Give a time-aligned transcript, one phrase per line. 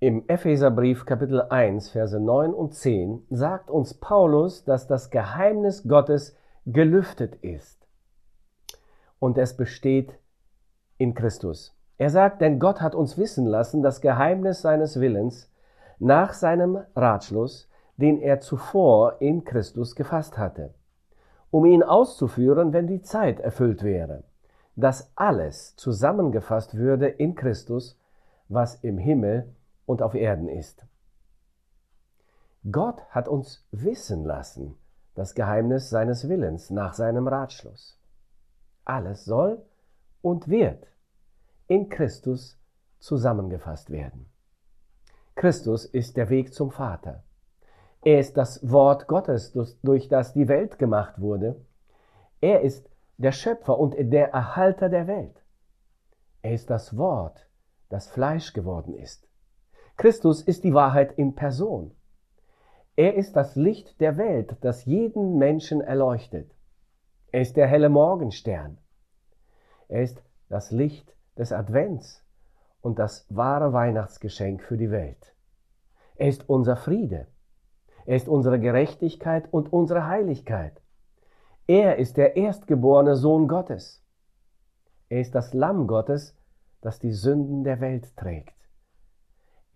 [0.00, 6.36] Im Epheserbrief Kapitel 1, Verse 9 und 10 sagt uns Paulus, dass das Geheimnis Gottes
[6.66, 7.84] gelüftet ist.
[9.18, 10.16] Und es besteht
[10.98, 11.76] in Christus.
[11.96, 15.50] Er sagt, denn Gott hat uns wissen lassen, das Geheimnis seines Willens
[15.98, 20.74] nach seinem Ratschluss, den er zuvor in Christus gefasst hatte,
[21.50, 24.22] um ihn auszuführen, wenn die Zeit erfüllt wäre,
[24.76, 27.98] dass alles zusammengefasst würde in Christus,
[28.48, 29.56] was im Himmel
[29.88, 30.86] und auf Erden ist.
[32.70, 34.76] Gott hat uns wissen lassen
[35.14, 37.98] das Geheimnis seines Willens nach seinem Ratschluss.
[38.84, 39.60] Alles soll
[40.22, 40.86] und wird
[41.66, 42.56] in Christus
[43.00, 44.30] zusammengefasst werden.
[45.34, 47.24] Christus ist der Weg zum Vater.
[48.02, 49.52] Er ist das Wort Gottes,
[49.82, 51.56] durch das die Welt gemacht wurde.
[52.40, 55.42] Er ist der Schöpfer und der Erhalter der Welt.
[56.42, 57.48] Er ist das Wort,
[57.88, 59.27] das Fleisch geworden ist.
[59.98, 61.90] Christus ist die Wahrheit in Person.
[62.94, 66.54] Er ist das Licht der Welt, das jeden Menschen erleuchtet.
[67.32, 68.78] Er ist der helle Morgenstern.
[69.88, 72.24] Er ist das Licht des Advents
[72.80, 75.34] und das wahre Weihnachtsgeschenk für die Welt.
[76.14, 77.26] Er ist unser Friede.
[78.06, 80.80] Er ist unsere Gerechtigkeit und unsere Heiligkeit.
[81.66, 84.00] Er ist der erstgeborene Sohn Gottes.
[85.08, 86.36] Er ist das Lamm Gottes,
[86.82, 88.57] das die Sünden der Welt trägt.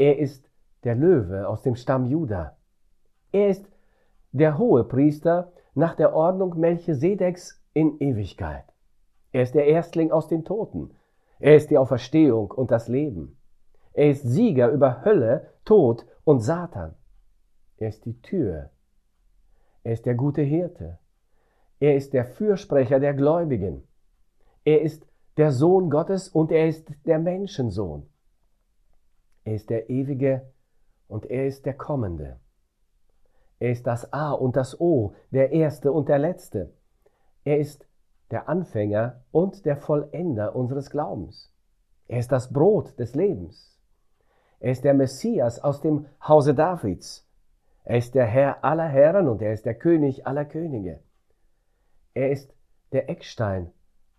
[0.02, 0.50] Er ist
[0.82, 2.56] der Löwe aus dem Stamm Juda.
[3.30, 3.70] Er ist
[4.32, 8.64] der hohe Priester nach der Ordnung Melchisedeks in Ewigkeit.
[9.30, 10.90] Er ist der Erstling aus den Toten.
[11.38, 13.38] Er ist die Auferstehung und das Leben.
[13.92, 16.96] Er ist Sieger über Hölle, Tod und Satan.
[17.76, 18.70] Er ist die Tür.
[19.84, 20.98] Er ist der gute Hirte.
[21.78, 23.86] Er ist der Fürsprecher der Gläubigen.
[24.64, 28.11] Er ist der Sohn Gottes und er ist der Menschensohn.
[29.44, 30.52] Er ist der Ewige
[31.08, 32.40] und er ist der Kommende.
[33.58, 36.72] Er ist das A und das O, der Erste und der Letzte.
[37.44, 37.86] Er ist
[38.30, 41.52] der Anfänger und der Vollender unseres Glaubens.
[42.08, 43.78] Er ist das Brot des Lebens.
[44.58, 47.28] Er ist der Messias aus dem Hause Davids.
[47.84, 51.00] Er ist der Herr aller Herren und er ist der König aller Könige.
[52.14, 52.54] Er ist
[52.92, 53.72] der Eckstein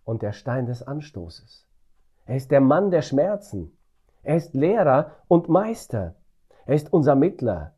[0.04, 1.68] und der Stein des Anstoßes.
[2.26, 3.78] Er ist der Mann der Schmerzen.
[4.24, 6.16] Er ist Lehrer und Meister.
[6.66, 7.76] Er ist unser Mittler.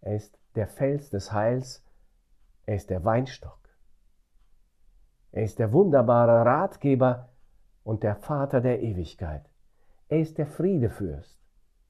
[0.00, 1.84] Er ist der Fels des Heils.
[2.66, 3.58] Er ist der Weinstock.
[5.30, 7.28] Er ist der wunderbare Ratgeber
[7.84, 9.44] und der Vater der Ewigkeit.
[10.08, 11.38] Er ist der Friedefürst.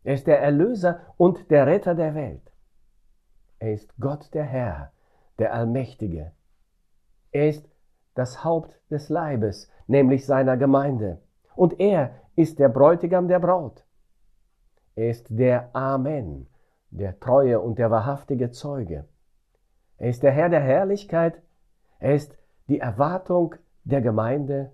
[0.02, 2.52] Er ist der Erlöser und der Retter der Welt.
[3.60, 4.92] Er ist Gott der Herr,
[5.38, 6.32] der Allmächtige.
[7.30, 7.68] Er ist
[8.14, 11.20] das Haupt des Leibes, nämlich seiner Gemeinde.
[11.54, 13.84] Und er ist der Bräutigam der Braut.
[14.94, 16.46] Er ist der Amen,
[16.90, 19.08] der treue und der wahrhaftige Zeuge.
[19.96, 21.42] Er ist der Herr der Herrlichkeit.
[21.98, 22.38] Er ist
[22.68, 24.70] die Erwartung der Gemeinde.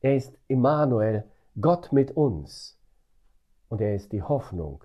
[0.00, 1.24] Er ist Immanuel,
[1.60, 2.80] Gott mit uns.
[3.68, 4.82] Und er ist die Hoffnung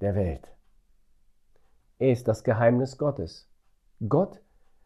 [0.00, 0.48] der Welt.
[1.98, 3.46] Er ist das Geheimnis Gottes.
[4.08, 4.40] Gott,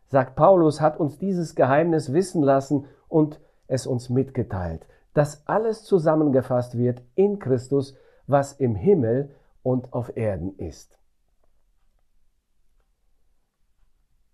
[0.08, 4.84] sagt Paulus, hat uns dieses Geheimnis wissen lassen und es uns mitgeteilt
[5.16, 7.94] dass alles zusammengefasst wird in Christus,
[8.26, 10.98] was im Himmel und auf Erden ist.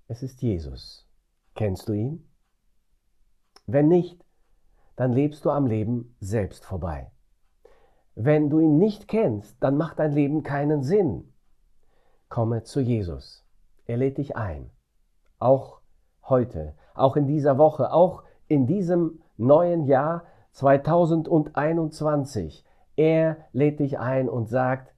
[0.09, 1.09] Es ist Jesus.
[1.55, 2.29] Kennst du ihn?
[3.69, 4.25] Wenn nicht,
[4.97, 7.13] dann lebst du am Leben selbst vorbei.
[8.17, 11.33] Wenn du ihn nicht kennst, dann macht dein Leben keinen Sinn.
[12.29, 13.47] Komme zu Jesus.
[13.87, 14.69] Er lädt dich ein.
[15.39, 15.81] Auch
[16.25, 22.65] heute, auch in dieser Woche, auch in diesem neuen Jahr 2021.
[22.97, 24.95] Er lädt dich ein und sagt,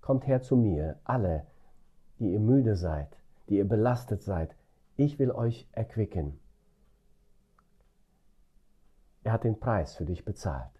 [0.00, 1.46] kommt her zu mir, alle,
[2.18, 3.08] die ihr müde seid,
[3.48, 4.54] die ihr belastet seid.
[4.96, 6.38] Ich will euch erquicken.
[9.24, 10.70] Er hat den Preis für dich bezahlt.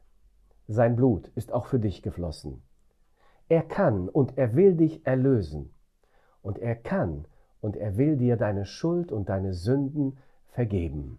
[0.68, 2.62] Sein Blut ist auch für dich geflossen.
[3.48, 5.72] Er kann und er will dich erlösen.
[6.42, 7.26] Und er kann
[7.60, 11.18] und er will dir deine Schuld und deine Sünden vergeben.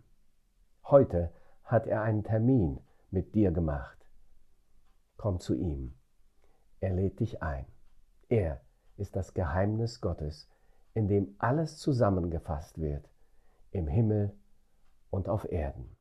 [0.84, 1.32] Heute
[1.64, 2.80] hat er einen Termin
[3.12, 3.98] mit dir gemacht.
[5.18, 5.96] Komm zu ihm.
[6.80, 7.66] Er lädt dich ein.
[8.30, 8.62] Er
[8.98, 10.50] ist das Geheimnis Gottes,
[10.94, 13.10] in dem alles zusammengefasst wird,
[13.72, 14.36] im Himmel
[15.10, 15.96] und auf Erden.